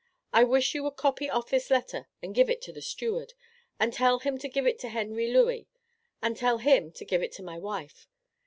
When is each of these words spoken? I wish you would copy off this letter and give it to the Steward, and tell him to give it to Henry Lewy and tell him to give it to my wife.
I 0.33 0.43
wish 0.45 0.73
you 0.73 0.83
would 0.85 0.95
copy 0.95 1.29
off 1.29 1.51
this 1.51 1.69
letter 1.69 2.07
and 2.23 2.33
give 2.33 2.49
it 2.49 2.59
to 2.63 2.73
the 2.73 2.81
Steward, 2.81 3.35
and 3.79 3.93
tell 3.93 4.17
him 4.17 4.39
to 4.39 4.49
give 4.49 4.65
it 4.65 4.79
to 4.79 4.89
Henry 4.89 5.27
Lewy 5.31 5.67
and 6.23 6.35
tell 6.35 6.57
him 6.57 6.91
to 6.93 7.05
give 7.05 7.21
it 7.21 7.33
to 7.33 7.43
my 7.43 7.59
wife. 7.59 8.07